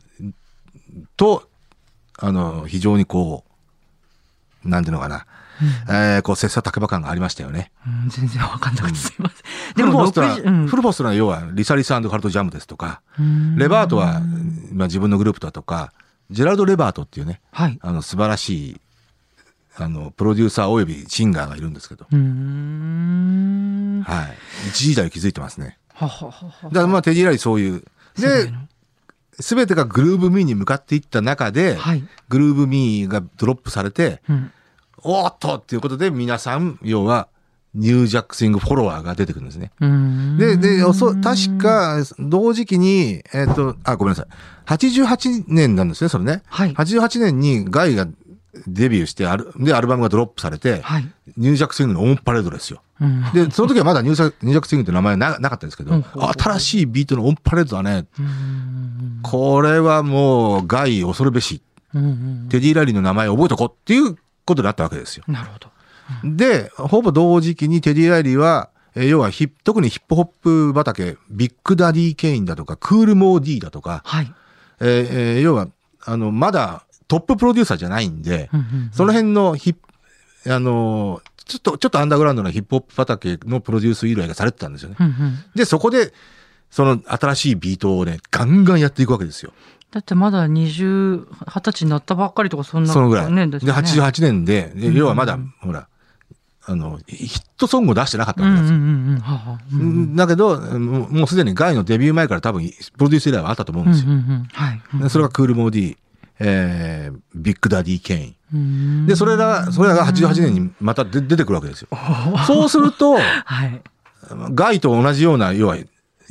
[1.18, 1.48] と、
[2.18, 3.44] あの、非常にこ
[4.66, 5.26] う、なんていうのかな、
[5.88, 7.72] えーこう、切磋琢磨感がありましたよね。
[7.86, 9.74] うん全然わかんなくてすいません。
[9.76, 14.22] フルフォースとは、60うんフルフォースとは要は、リサリスカルトジャムですとか、うんレバートは、
[14.72, 15.94] まあ、自分のグループだとか、
[16.32, 17.78] ジェラルド・レバートっていうね、はい。
[17.82, 18.82] あの、素晴らしい、
[19.78, 22.06] あの、プロデューサーおよびシンガーがいるんですけど。
[22.06, 22.10] は
[24.06, 24.38] はい。
[24.70, 25.78] 一時代を築いてますね。
[25.94, 26.52] ははは。
[26.64, 27.84] だからまあ、テディラリーそういう。
[28.18, 28.52] で
[29.56, 32.04] べてがグルーブミーに向かっていった中で、はい。
[32.30, 34.52] グルーブミーがドロップされて、うん。
[35.04, 37.28] おーっとっていうことで皆さん、要は、
[37.76, 39.72] ニュージャックスイングフォロワーが出てくるんですね。
[40.38, 44.28] で、で、おそ、確、か、同時期に、えっ、と、あ、ごめんなさい。
[44.66, 46.42] 88年なんですね、それね。
[46.48, 48.08] はい88年にガイが
[48.68, 51.08] デビューして、アルで、アルバムがドロップされて、はい。
[51.38, 52.82] ニュージャックスイングのオンパレードですよ。
[53.02, 53.24] うん。
[53.34, 56.06] で、その時はまだニュージャックスイングって名前ななかったんですけど、うん
[56.40, 58.06] 新しいビートのオンパレードだね。
[58.18, 61.62] うんこれはもう、ガイ恐るべし。
[61.94, 65.24] うんうんテディ・ライリーの名前を覚えとこうっていうことになったわけですよ。
[65.28, 65.70] なるほど。
[66.24, 74.34] で、ほぼ同時期にテディ・ライリーは、えー要はヒ特にヒップホップ畑、ビッグダディ・ケインだとか、クール・モー・ディだとか、はい。
[74.80, 75.68] えーえー要は、
[76.06, 79.76] あの、まだトッププロデューサーじゃないんで、うんうんその辺のヒ
[80.48, 84.96] あのーちょっと、ちょっとアンダーグラウンドなヒップホップ畑のプロデュース依頼がされてたんですよね。
[85.00, 86.12] うんうんで、そこで、
[86.72, 89.52] その新しいビートをね、ガンガンやっていくわけですよ。
[89.92, 93.32] だってまだ20、20歳になったばっかりとかそんなそのぐらい。
[93.32, 95.88] ねで、ですよね88年で、で要はまだ、ほら、
[96.68, 100.16] あの、ヒットソングを出してなかったわけですよ。
[100.16, 102.64] だけど、もうすでにガイのデビュー前から多分、
[102.98, 105.10] プロデュース依頼はあったと思うんですよ。
[105.10, 105.98] それがクールモーディー、
[106.40, 108.36] えー、ビッグダディ・ケイン。
[108.54, 111.90] うんで、それら、それらが88年にまた出出てくるわけですよ。
[112.48, 113.82] そうすると、はい。
[114.54, 115.78] ガイと同じような、要は、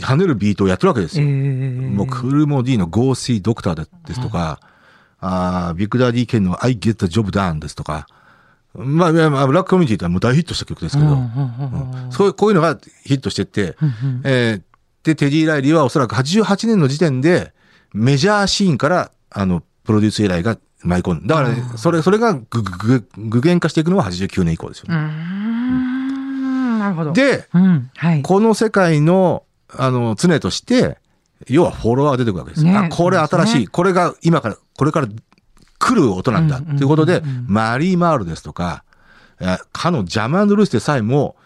[0.00, 1.28] 跳ねるビートをやってるわけですえよ。
[1.28, 4.58] ーもうクールモーディーの Go See Doctor ですとか、
[5.20, 8.06] あービッグダディ・ケインの I Get the Job Done ですとか、
[8.74, 11.16] まあ、ブラックコミュニティってもう大ヒットした曲ですけど、
[12.10, 14.62] そういう、こういうのがヒットしてって、うんうんえー
[15.04, 17.52] で、テディ・ライリーはおそらく88年の時点で、
[17.92, 21.36] メジャーシーンから、あの、プロデュース依頼が舞い込んだ。
[21.36, 24.86] だから、ね、それ、それが具現化していくのは89年以降ですよ。
[24.88, 26.78] うーん。
[26.78, 27.12] なるほど。
[27.12, 28.22] で、うん、はい。
[28.22, 29.44] この世界の、
[29.76, 30.98] あの、常として、
[31.48, 32.72] 要はフォロワーが出てくるわけですよ。
[32.72, 32.78] ね。
[32.78, 33.66] あ、これ新しい、ね。
[33.66, 35.08] これが今から、これから
[35.78, 36.56] 来る音なんだ。
[36.56, 38.84] うんうんうんうんということで、マリー・マールですとか、
[39.40, 41.36] えかのジャマンド・ルースでさえも、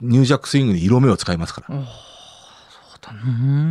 [0.00, 1.76] ニュージャックスイングに色目を使いますから。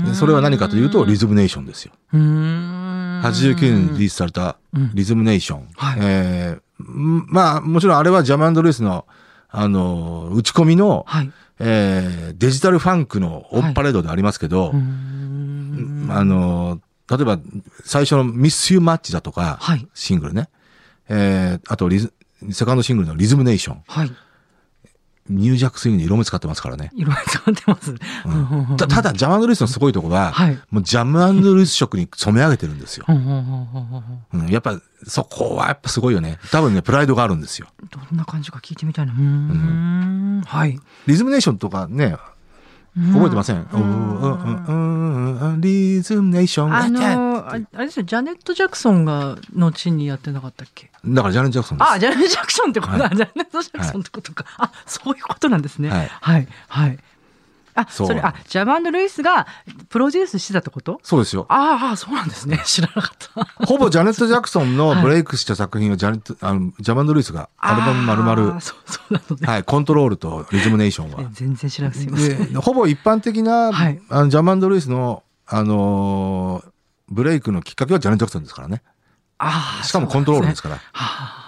[0.06, 1.94] でそれは何かというと、リズムネーションですよ。
[2.14, 4.58] うーん89年にリリースされた
[4.94, 5.68] リズムネーション。
[5.76, 9.06] はいえーんまあ、もちろんあれはジャマンド・ルースの、
[9.50, 11.32] あの、打ち込みの、はい。
[11.60, 16.80] えーデジタルファンクのオンパレードでありますけど、うーんあの、
[17.18, 17.40] 例えば
[17.84, 20.50] 最初のミス・ユー・マッチだとか、はいシングルね。
[21.10, 22.14] えーあとリズ、
[22.52, 23.84] セカンドシングルのリズムネーション。
[23.88, 24.12] はい。
[25.30, 26.92] ニュージャックスイングに色目使ってますからね。
[26.94, 27.92] 色々使ってます。
[27.92, 30.60] うんたただ、ジャムルイスのすごいとこは、 はい。
[30.70, 33.06] もうジャムルイス色に染め上げてるんですよ。
[33.08, 33.44] うんうんうんうん
[34.34, 36.40] うんうん、やっぱ、そこはやっぱすごいよね。
[36.52, 37.68] 多分ね、プライドがあるんですよ。
[37.90, 39.14] どんな感じか聞いてみたいな。
[39.14, 40.44] うーん。
[40.46, 40.78] はい。
[41.08, 42.18] リズムネーションとかね、
[42.96, 43.66] 覚えてません、
[45.60, 46.76] リズムネーション。
[46.76, 50.92] あのー、ああれですよ、ジャネット・ジャクソンが後にやってなかったっけ？
[51.04, 51.92] だからジャネット・ジャクソンです。
[51.92, 53.04] あ、ジャネット・ジャクソンってことだ。
[53.06, 54.46] はジャネット・ジャクソンってことか。
[54.58, 55.90] あ、そういうことなんですね。
[55.90, 56.48] はいはい。
[56.68, 57.00] はい。
[57.76, 59.48] あ、それ、あ、ジャマンド・ルイスが
[59.90, 61.00] プロデュースしてたってこと？
[61.04, 61.46] そうですよ。
[61.50, 62.62] ああ、そうなんですね。
[62.66, 63.18] 知らなかっ
[63.58, 63.66] た。
[63.66, 69.48] ほぼジャネット・ジャクソンのブレイクした作品をジャネット、あのジャマンド・ルイスがアルバム丸あ々ー、そう、そうなのね。
[69.48, 71.28] はい、コントロールとリズムネーションはえ。
[71.32, 72.54] 全然知らなくてすいません。
[72.54, 76.74] で、ほぼ一般的な、 はいあのジャマンド・ルイスの、あのー
[77.10, 78.82] ブレイクのきっかけはジャネット・ジャクソンですからね。
[79.38, 80.82] ああ、しかもコントロールですかから。
[80.94, 81.43] は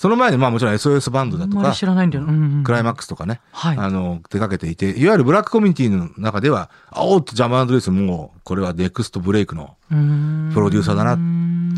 [0.00, 1.40] その前に、まあもちろん SOS バンドあ。
[1.40, 2.32] だとかあんまり、知らないんだよな。
[2.32, 11.16] うんうんクライマックスとかね、はいあの、手掛けていて、いわゆるブラックコミュニティの中では、あおっとジャマンド・ルイスもう、これはネクストブレイクのプロデューサーだなっ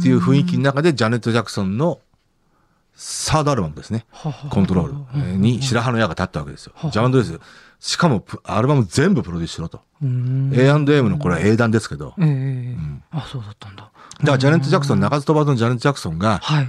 [0.00, 1.98] ていう雰囲気の中で、ジャネット・ジャクソンの
[2.94, 4.06] サードアルバムですね。
[4.50, 6.74] コントロールえーに白羽の矢が立ったわけですよ。
[6.92, 7.40] ジャマンド・ルイス。
[7.80, 9.80] しかもプ、アルバム全部プロデュースしろと。
[10.00, 12.14] A&M のこれは英断ですけど。
[12.20, 12.76] ええ
[13.10, 13.90] あ、そうだったんだ。
[14.20, 16.68] だからジャネット・ジャクソン、中津飛ばずのジャネット・ジャクソンが、はい。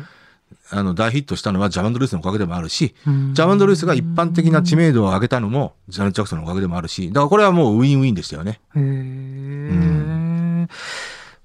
[0.70, 8.60] あの、大ヒットしたのはジャマンド・ルイスのおかげでもあるし、うんジャマンド・ルイスが一般的な知名度を上げたのも、ジャネット・ジャクソンのおかげでもあるし、だからこれはもうウィンウィンでしたよね。
[8.76, 10.68] へえ。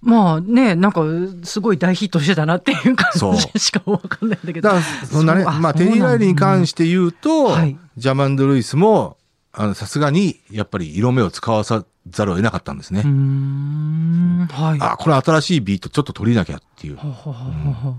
[0.00, 1.02] まあね、なんか、
[1.42, 4.68] すごい大ヒットしてたなっていう感そうじしかわかんないんだけど。
[4.68, 9.16] だから、そんなね、まあ、テディ・ライリーに関して言うと、はいジャマンド・ルイスも、
[9.52, 13.02] あの、さすがに、やっぱり色目を使わさざるを得なかったんですね。
[13.04, 14.46] うーん。
[14.48, 14.78] はい。
[14.80, 16.96] あ、これ新しいビートちょっと取りなきゃっていう。
[16.96, 17.94] ほうほうほうほうほう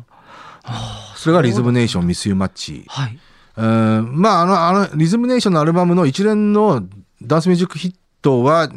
[1.15, 2.85] それがリズムネーション、ミスユーマッチ。
[2.87, 3.19] はい。
[3.57, 6.83] うんまあ、あの、あの、リズムネーションのアルバムの一連の
[7.21, 8.69] ダンスミュージックヒットは、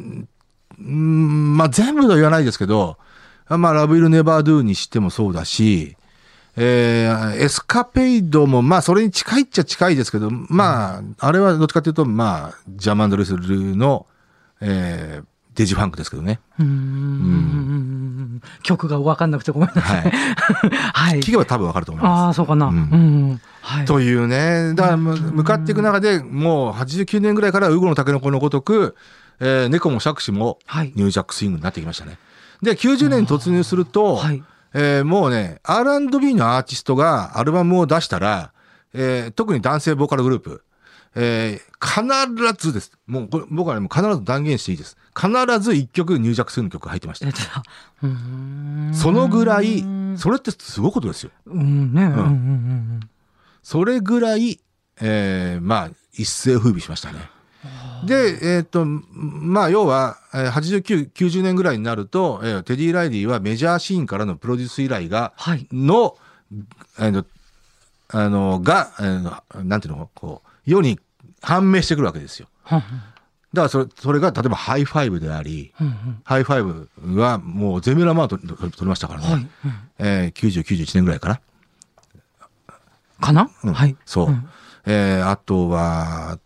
[0.80, 2.98] うんまあ、全部とは言わないですけど、
[3.48, 5.96] まあ、ラブイルネバードゥにしてもそうだし、
[6.56, 14.06] えーエスカペイドも、まあ、それに近いっちゃ近いですけど、まあ、あれはどっちかというと、まあ、ジャマンド・ルイスルの、
[14.60, 16.40] えーデジファンクですけどね。
[16.58, 18.40] うーん。
[18.62, 20.02] 曲が分かんなくてごめんなさい。
[20.02, 20.12] はい。
[20.92, 21.20] はい。
[21.20, 22.20] 聞けば多分わかると思います。
[22.26, 22.66] ああ、そうかな。
[22.66, 23.40] ううんん。
[23.60, 23.84] はい。
[23.84, 28.96] というね、だからむ向かっていく中で、もう89年ぐらいからウゴのタケノコのごとく、
[29.40, 30.92] えー猫も杓子もはい。
[30.96, 32.18] ニュージャックスイングになってきましたね。
[32.62, 34.42] で、90年に突入すると、はい。
[34.74, 38.52] えーもうね、R&B のアーティストがアルバムを出したら、
[38.94, 40.62] えー特に男性ボーカルグループ、
[41.14, 42.92] えー必ずです。
[43.08, 44.96] もうこれ僕はね、もう必ず断言していいです。
[45.20, 47.62] 必ず一曲ニュージャックスイングの曲が入ってました
[48.94, 49.84] そのぐらい、
[50.16, 51.30] それってすごいことですよ。
[51.46, 52.04] うんね。
[52.04, 53.00] うんうんうん
[53.64, 54.58] それぐらい、
[55.00, 57.18] えーまあ、一世を風靡しましたね。
[58.04, 65.68] で、えっ、と、まあ、要は、えー89、90年ぐらいになると、えーテディ・ライリーはメジャーシーンからのプロデュース依頼が、はい。
[65.72, 66.16] の、
[66.98, 67.28] えーと
[68.08, 70.98] あの、が、えーなんていうの、こう、世に
[71.40, 72.48] 判明してくるわけですよ。
[72.70, 72.82] だか
[73.54, 79.26] らそれ、それが、例えばハイファイブであり、うんうんハイファイブはもう全米ナンバーワン取取りましたからね。
[79.26, 79.40] はい。
[79.40, 79.48] うん
[79.98, 81.40] えー90、91年ぐらいかな。
[83.20, 83.50] かな？
[83.64, 83.96] うんはい。
[84.06, 84.30] そう。
[84.30, 84.48] ん
[84.86, 86.38] えーあとは、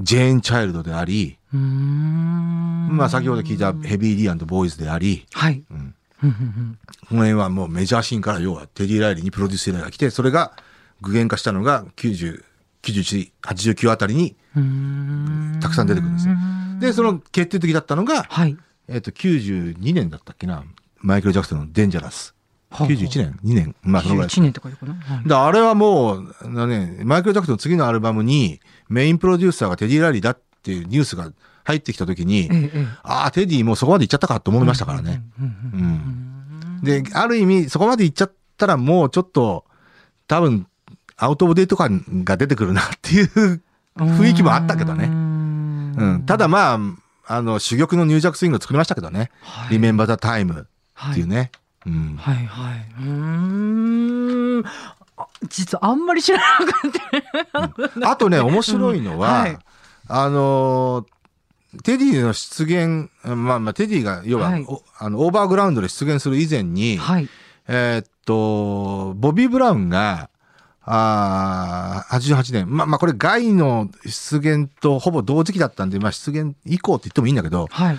[0.00, 1.38] ジェーン・チャイルドであり。
[1.52, 5.62] まあ先ほど聞いたヘビー・ディボーイズであり、はい。
[5.70, 6.26] うんこ
[7.14, 10.52] の辺はもうメジャーシーンから要はテディ・ライリーにプロデュース依頼が来て、それが
[11.00, 12.42] 具現化したのが90、
[12.82, 14.36] 91、89あたりに。
[15.60, 16.34] たくさん出てくるんですよ。
[16.80, 18.56] で、その決定的だったのが、はい。
[18.88, 20.64] えっ、と、92年だったっけな、
[20.98, 22.34] マイケル・ジャクソンのデンジャラス。
[22.70, 25.14] はあ91年 ?2 年まあそのぐらいです91年って書いてあるかな。
[25.16, 31.32] はいだあれはもう、なね、マイケル・ジャクソンの次のアルバムにメインプロデューサーがテディ・ライリーだっていうニュースが
[31.64, 32.86] 入ってきた時に、ええええ。
[33.02, 35.22] ああ、テディもうそこまで行っちゃったかと思いましたからね。
[36.82, 39.64] で、ある意味、そこまで行っちゃったらもうちょっと、
[40.26, 40.66] 多分、
[41.18, 43.62] アウトオブデート感が出てくるなっていう
[43.96, 45.04] 雰囲気もあったけどね。
[45.06, 46.22] うんうん。
[46.26, 46.78] ただまあ、
[47.26, 49.30] あの、珠玉のニュージャックスイングを作りましたけどね。
[49.42, 51.50] はいリメンバー・ザ・タイムはいっていうね。
[51.86, 52.16] うん。
[52.16, 52.86] はいはい。
[53.00, 54.64] うーん。
[55.16, 57.00] あ実はあんまり知らなくて。
[58.06, 59.58] あとね、面白いのは、うんはい
[60.10, 61.18] あのー
[61.84, 67.28] テディの出現、まあまあ、テディが、要は、はいおあの、オーバーグラウンドで出現する以前に、はい。
[67.68, 70.30] えーっと、ボビー・ブラウンが、
[70.90, 72.74] あー88年。
[72.76, 77.98] まあまあ、これ、ガイの出現とほぼ同時期だったんで、まあ、出現以降って言ってもいいんだけど、はい。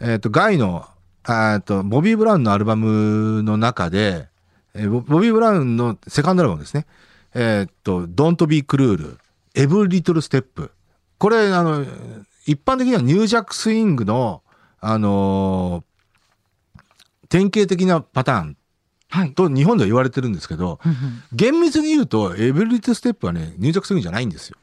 [0.00, 0.86] えーっと、ガイの、
[1.24, 4.28] あーっと、ボビー・ブラウンのアルバムの中で、
[4.74, 6.86] えーボボビー・ブラウンのセカンドアルバムですね。
[7.34, 9.16] えーっと、Don't Be Cruel、
[9.54, 10.70] Every Little Step。
[11.18, 11.84] これ、あの、
[12.46, 14.42] 一般的にはニュージャックスイングの、
[14.80, 15.92] あのー
[17.28, 18.56] 典型的なパターンはい。
[19.34, 20.96] と日本では言われてるんですけど、うんうん
[21.32, 24.56] 厳密に言うと、 Every Little Step はね、ニュージャックスイングじゃないんですよ。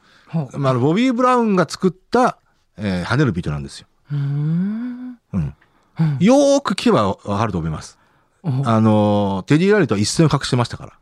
[0.54, 2.38] まあ、ボビー・ブラウンが作った、
[2.76, 3.86] えー跳ねるビートなんですよ。
[4.12, 5.18] うーん。
[5.32, 5.54] うん。
[6.00, 7.98] うんよーく聞けばわかると思います。
[8.42, 10.92] おあのーテディ・ライリーとは一線を画してましたから。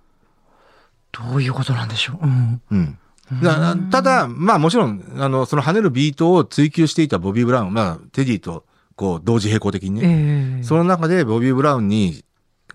[1.13, 2.27] どういうことなんでしょう？
[2.27, 2.61] うん。
[2.71, 2.99] うん。
[3.43, 8.65] だただ、まあもちろん、あの、その跳ねるビートを追求していたボビー・ブラウン、まあ、テディと、
[8.97, 10.01] こう、同時並行的にね。
[10.05, 12.25] ええその中で、ボビー・ブラウンに、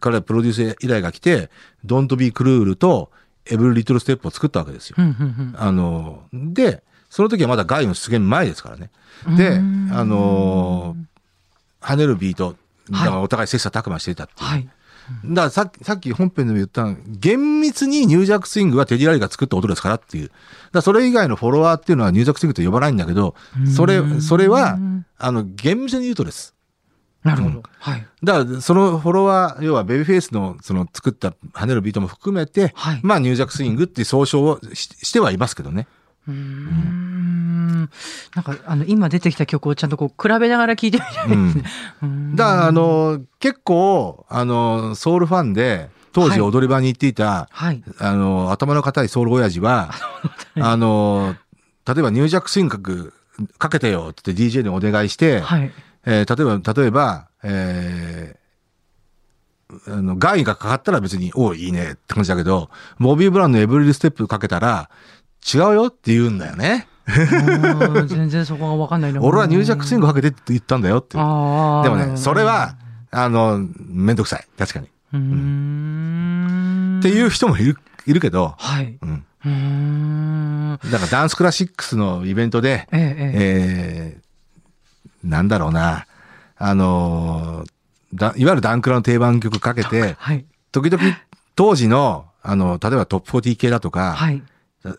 [0.04, 1.50] 彼プロデュース依頼が来て、
[1.86, 3.10] Don't Be Cruel と
[3.46, 4.98] Every Little Step を作ったわけですよ。
[5.58, 8.90] あの、で、その時はまだガイの出現前ですからね。
[9.28, 10.98] うんで、うんあの
[11.80, 12.56] 跳ねるビート、
[12.90, 14.50] だかはいらお互い切磋琢磨していたっていう。
[14.50, 14.70] はい。
[15.26, 20.28] だからさっき、さっき本編でも言った、厳密にニュージャックスイングはテディラリーが作った音ですからっていう。
[20.28, 20.38] だか
[20.74, 23.36] らそれ以外のフォロワーっていうのはニュージャックスイングと呼ばないんだけど、
[23.76, 24.78] それ、それは、
[25.18, 26.53] あの、厳密に言うとです。
[27.24, 27.64] なるほど。
[27.80, 28.06] はい。
[28.24, 35.88] だから、そのフォロワー、要はベビーフェイスのその作った跳ねるビートも含めて、はいまあニュージャックスイングっていう総称をししてはいますけどね。
[36.28, 37.90] うーん。
[38.36, 41.64] なんか、あの、今出てきた曲をちゃんとこう、比べながら聴いてみたいですね。
[42.02, 47.84] うんだから、あの、結構、あの、ソウルファンで、当時はい踊り場に行っていた、はい。
[48.00, 49.92] あの、頭の固いソウル親父は、
[50.56, 51.36] あの、
[51.86, 53.14] 例えばニュージャックスイング
[53.58, 55.72] かけてよって言って DJ にお願いして、はい。
[56.06, 58.44] えー例えば、例えば、えー
[59.88, 64.90] あの、ガイがかかったら別に、おういいねって感じだけど、ボビー・ブラウンのエブリルステップかけたら、
[65.54, 66.88] 違うよって言うんだよね。
[67.06, 69.20] うん全然そこがわかんないな。
[69.24, 71.18] 俺はニュージャックスイングかけてって言ったんだよって。
[71.18, 72.76] でもね、それは、
[73.12, 74.48] あの、めんどくさい。
[74.58, 74.88] 確かに。
[75.14, 77.00] うーん。
[77.00, 78.98] っていう人もいる、いるけど、はい。
[79.02, 79.26] うん。
[79.46, 80.80] うーん。
[80.92, 84.23] だからダンスクラシックスのイベントで、ええ、ええ。
[85.24, 86.06] えー、なんだろうな、
[86.58, 87.74] あのー
[88.14, 90.46] だ、いわゆるダンクラの定番曲かけて、はい。
[90.72, 91.04] 時々
[91.56, 94.42] 当時の、あの、例えばトップ40系だとか、はい。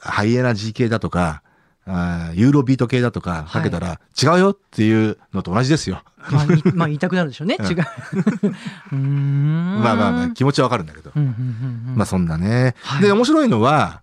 [0.01, 1.43] ハイエナジー系だとか、
[1.87, 6.03] あーユーロビート系だとかかけたら、違うよっていうのと同じですよ。
[6.31, 7.57] まあ、いまあ、言いたくなるでしょうね。
[7.59, 7.77] うん違う。
[8.93, 9.81] うーん。
[9.83, 11.13] まあまあまあ、気持ちはわかるんだけど。
[11.15, 11.97] うんうんうんうん。
[11.97, 12.75] まあそんなね。
[12.83, 14.01] はいで、面白いのは、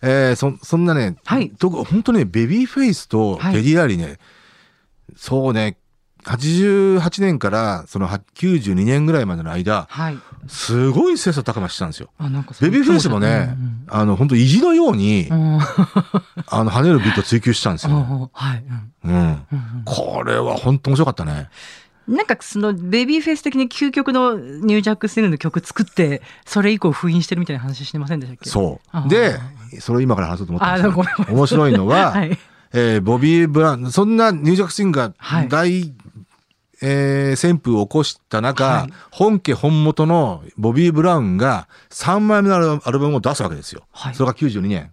[0.00, 4.18] えーそ、そんなね、はい本当ね、ベビーフェイスとはいテディライリーね、
[5.24, 5.78] そうね、
[6.24, 10.18] 88年からそのは92年ぐらいまでの間、はい。
[10.48, 12.10] すごい切磋琢磨してたんですよ。
[12.18, 13.56] あ、なんかそうベビーフェイスもね、
[13.88, 15.60] あの、本当意地のように、うんうん
[16.46, 17.96] あの、跳ねるビート追求したんですよ。
[17.96, 18.64] うんはい。
[19.02, 19.46] うんうん。
[19.50, 21.48] うんこれは本当面白かったね。
[22.08, 28.50] うんなんかそのベビーフェイス的に究極のニュージャックスティングの曲作って、それ以降封印してるみたいな話してませんでしたっけ？
[28.50, 29.08] そう。
[29.08, 29.40] で、
[29.80, 32.38] それを今から話そうと思ったんですけど、面白いのは、 はい。
[32.76, 35.94] えーボビー・ブラウン、そんなニュージャックスイングがはい大、
[36.82, 43.84] えー旋風を起こした中、はい本家本元のボビー・ブラウンが3枚目のアルバムアルバムを出すわけですよ。
[43.92, 44.92] はいそれが92年。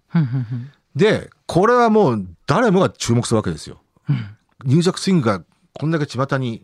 [0.95, 3.81] で、これはもう誰もが注目するわけですよ。
[4.09, 4.25] うんうん
[4.63, 5.41] ニュージャックスイングが
[5.73, 6.63] こんだけ巷に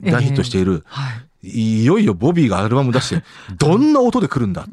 [0.00, 1.10] 大ヒットしている、は
[1.42, 1.48] い。
[1.48, 3.24] いよいよボビーがアルバム出して、
[3.58, 4.64] どんな音で来るんだ。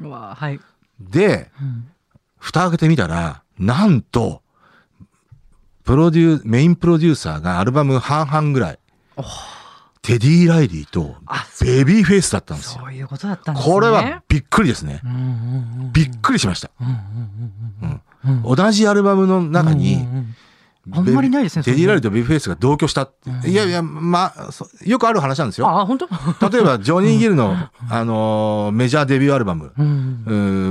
[0.99, 1.89] で、うん
[2.37, 4.43] 蓋開けてみたら、なんと、
[5.89, 8.79] プロデュー、メインプロデューサーがアルバム半々ぐらい、
[10.03, 11.15] テディ・ライリーと
[11.61, 12.81] ベビーフェイスだったんですよ。
[12.83, 13.73] そういうことだったんですね。
[13.73, 15.07] これはびっくりですねう。
[15.07, 15.19] んうんう
[15.87, 16.69] んびっくりしました。
[18.43, 20.35] 同じアルバムの中にうん、うんうん
[20.93, 23.49] あんまりないですねテディ・ライリーそとベビーフェイスが同居したって。
[23.49, 25.67] いやいや、まあ、そよくある話なんですよ。
[25.69, 26.07] あ、本当？
[26.49, 27.55] 例えば、ジョニー・ギルの、
[27.89, 29.71] あのーメジャーデビューアルバム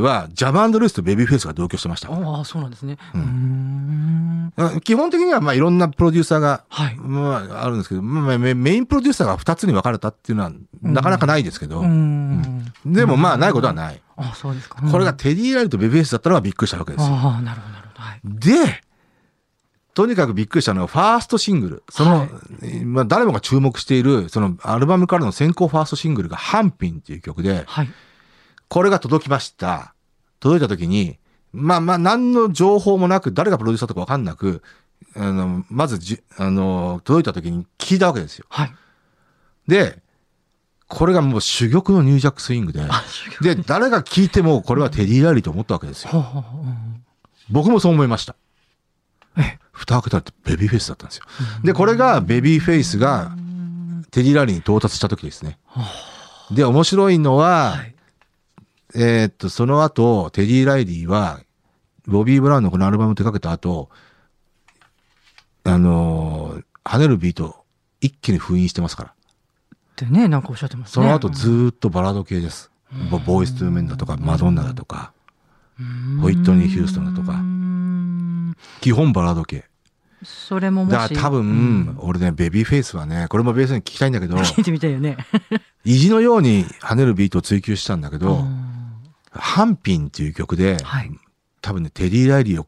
[0.03, 2.09] は、ジャマンド・ルースとベビーフェイスが同居してました。
[2.11, 2.97] ああ、そうなんですね。
[3.15, 4.81] ううんん。
[4.83, 6.97] 基本的には、まあ、いろんなプロデューサーが、はい。
[6.97, 10.53] まあ、あるんですけど、まあ、メメインプロデューサーが2つに分かれたっていうのは、
[10.83, 12.65] なかなかないですけど、うん。
[12.87, 14.01] でもまあ、ないことはない。
[14.17, 14.83] あ、そうですか。
[14.91, 17.15] これがテディ・ライルとベビーフェイスだったのはびっくりしたわけですよ。
[17.15, 18.03] ああ、なるほど、なるほど。
[18.03, 18.21] はい。
[18.25, 18.83] で、
[19.99, 21.83] とにかくびっくりしたのは、ファーストシングル。
[21.91, 22.29] その、はい
[22.63, 27.89] えーまあ、誰もが注目している、そのアルバムからの先行ファーストシングルが、ハンピンっていう曲で、はい。
[28.69, 29.95] これが届きました。
[30.39, 31.19] 届いた時に、
[31.53, 34.63] まあまあ、何の情報もなく、誰がプロデューサーとかわかんなく、
[35.17, 38.47] あの、まずじ、あの、届いた時に聞いたわけですよ。
[38.51, 38.75] はい。
[39.67, 39.99] で、
[40.87, 43.03] これがもう珠玉のニュージャックスイングで、あ、
[43.41, 46.25] で、誰が聞いてもこれはテディ・ライリーと思ったわけですよ。
[47.51, 48.37] 僕もそう思いました。
[49.37, 51.25] え蓋開けたらベビーフェイスだったんですよ。
[51.63, 53.33] で、これがベビーフェイスが
[54.11, 55.59] テディ・ライリーに到達した時ですね。
[56.51, 57.95] で、面白いのは、はい。
[58.95, 61.41] えーっと、その後、テディ・ライリーは、
[62.07, 63.91] ボビー・ブラウンのこのアルバム手掛けた後、
[65.65, 67.67] あのー跳ねるビート、
[68.01, 69.11] 一気に封印してますから。
[69.11, 69.15] っ
[69.95, 70.93] てね、なんかおっしゃってますね。
[70.95, 72.71] その後ずーっとバラード系です。
[73.11, 75.13] ボボーイス・トゥーメンだとか、マドンナだとか、
[76.23, 77.68] ホイットニー・ヒューストンだとか、ん
[78.81, 79.65] 基本バラード系。
[80.25, 80.93] それももし。
[80.93, 85.17] だから多分、うん俺ね、ベビーフェイスはね、これもベースに聞きたいんだけど、聞 いてみたいよね。
[85.85, 88.65] 意地のように跳ねるビートを追求したんだけど、うん
[89.31, 91.11] ハンピンっていう曲で、はい。
[91.61, 92.67] 多分ね、テディ・ライリーを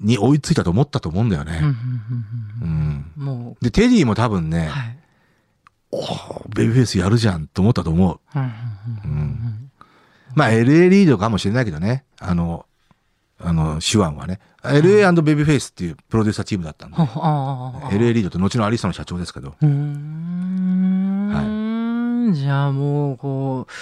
[0.00, 1.60] に追いついたと思ったと思うんだよね。
[1.62, 4.98] うんうんうで、テディも多分う、ね、はい。
[5.92, 8.18] おーベビーフェイスやるじゃんと思ったと思う。
[8.34, 8.52] うんうんう
[9.04, 9.70] うんん。
[10.34, 12.04] まあ、LA リードかもしれないけどね。
[12.18, 12.66] あの、
[13.44, 14.40] あの、手腕はね。
[14.62, 16.96] LA& ベビーフェイスっていうプロデューサーチームだったんで。
[16.96, 19.54] LA リードって後のアリスタの社長ですけど。
[19.60, 20.74] うーん。
[22.32, 23.72] じゃあもう、こう、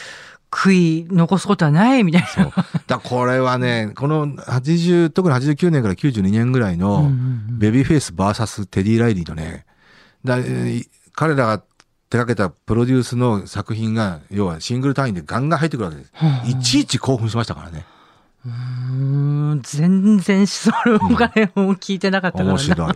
[0.50, 2.52] 悔い残すことはないみたいな。
[2.86, 7.10] だこれはね、この80、特に89年から92年ぐらいの、
[7.48, 9.64] ベビーフェイス VS テディ・ライリーのね、
[10.24, 16.10] だえー彼らが手掛けたプロデュースの作品が、要はシングル単位でガンガン入ってくるわけです。
[16.14, 17.84] はあいちいち興奮しましたからね。
[18.44, 18.52] うー
[19.54, 22.92] ん全然それお金を聞いてなかったからな面白い。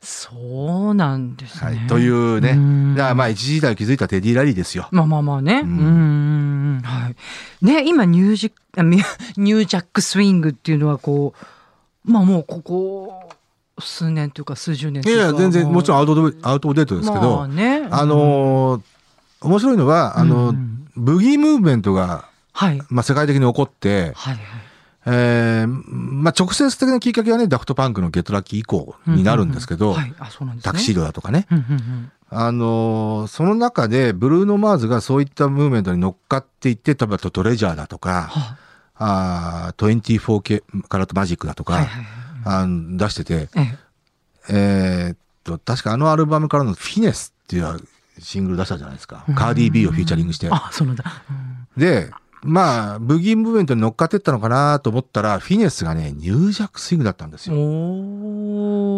[0.00, 1.78] そうなんですね。
[1.78, 1.86] はい。
[1.86, 2.50] というね。
[2.50, 4.88] うんだからまあ一時代を築いたテディ・ライリーですよ。
[4.90, 5.60] まあまあまあね。
[5.60, 6.80] ううんん。
[6.82, 7.64] はい。
[7.64, 8.52] ね、今ニュージ
[9.36, 11.34] ニュージャックスイングっていうのはこ
[12.06, 13.30] う、まあもうここ
[13.78, 17.86] 数年というか数十年といや、全然、もちろんアウトドアウトデートですけど、まあね。
[17.90, 18.82] あのー
[19.44, 22.80] 面白いのは、あの、うんブギームーブメントが、はい。
[22.90, 24.40] まあ世界的に起こって、はいはい。
[25.04, 29.96] えーまあ直接的なきっかけはね、ダフトパンクのゲットラッキー以降になるんですけど。
[30.62, 31.46] タクシードだとかね。
[31.50, 38.56] うんうんうんあのーその中で、ブルーノ・マーズがそういったムーブメントに乗っかっていって、例えばトレジャーだとか、は
[38.96, 42.06] あー 24K カラットマジックだとか、あはいはいはい。
[42.44, 43.78] あー出してて、ええ。
[44.48, 47.80] えーっと、確かあのアルバムからのフィネスっていう
[48.18, 49.24] シングル出したじゃないですか。
[49.34, 50.48] カーディー・ビーをフィーチャリングして。
[50.50, 51.04] あ、そうなんだ。
[51.28, 52.10] うんで、
[52.44, 57.54] まあ、ブギームーブメントに乗っかってったのかなと思ったら、フィネスがね、ニュージャックスイングだったんですよ。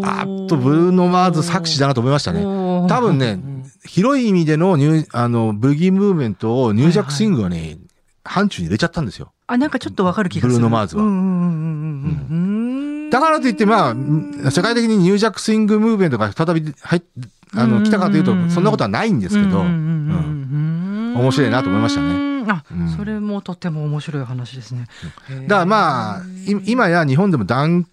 [0.05, 2.43] あっと、ブルーノ・マーズ作詞だなと思いましたね。
[2.43, 3.39] 多分ね、
[3.85, 7.79] 広い意味でのニュー、あの、ブギームーブメントをニュージャックスイングはね、
[8.25, 9.33] 範疇に入れちゃったんですよ。
[9.47, 10.55] あ、なんかちょっとわかる気がする。
[10.55, 11.25] ブルーノマーズはうんうんうん
[12.31, 12.39] うん
[13.05, 13.11] うん。
[13.11, 13.95] だからといって、ま
[14.47, 17.03] あ、世界的にニュージャックスイングムーブメントが再び入っ
[17.57, 22.34] あの、来たかというと、そんなことはないんですけど、面白いなと思いましたね。
[22.49, 24.87] あ、うんそれもとても面白い話ですね。
[25.29, 27.87] だからまあ、い今や日本でもダン、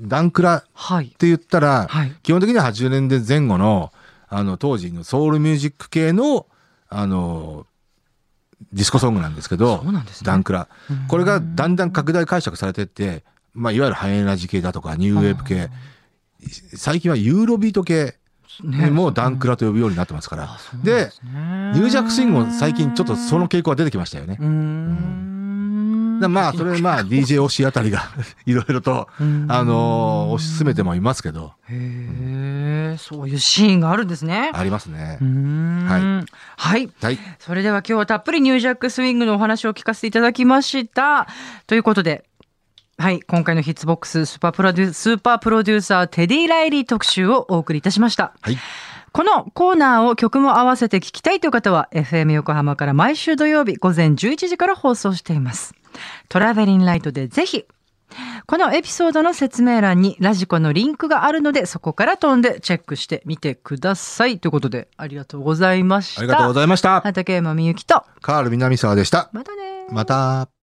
[0.00, 1.08] ダンクラっはい。
[1.08, 2.12] て言ったら、はい。
[2.22, 3.92] 基本的には80年代前後の、
[4.28, 6.46] あの、当時のソウルミュージック系の、
[6.88, 7.66] あの、
[8.72, 10.68] ディスコソングなんですけど、ねダンクラ。
[11.08, 15.70] これがだんだん拡大解釈されてって、まあ、いわゆるハイエナジ系だとか、ニューウェーブ系、
[16.76, 18.17] 最近はユーロビート系
[18.64, 20.48] ねもダンクラと呼ぶようになってますから。
[20.82, 24.36] で、すねニュージャックスイングも最近ちょっとその傾向が出てきましたよね。
[24.40, 26.18] うーん。
[26.18, 28.10] だからまあ、それまあ、DJ 推しあたりが
[28.44, 34.50] いろいろと、うんあのー推し進めてもいますけど、へえ、そういうシーンがあるんですね。
[34.52, 36.24] ありますねは
[36.56, 36.90] はい。
[37.00, 37.18] はい。
[37.38, 41.28] それでは今日はたっぷりニュージャックスイングのお話を聞かせていただきました。
[41.66, 42.27] ということで、
[43.00, 48.34] はい、今回のヒッツボックススーパープロデュースーパープロデューサーテディ・ライリー特集をお送りいたしました。
[48.40, 48.58] はい。
[49.12, 55.74] このコーナーを曲も合わせて聞きたいという方は FM 横浜から毎週土曜日午前11時から放送しています。
[56.28, 57.66] トラベリンライトでぜひ
[58.46, 64.40] このエピソードの説明欄にラジコのリンクがあるのでそこから飛んでチェックしてみてください。
[64.40, 66.22] ということでありがとうございました。
[66.22, 67.00] ありがとうございました。
[67.02, 69.30] 畠山みゆきとカール南沢でした。
[69.32, 70.57] またねまた。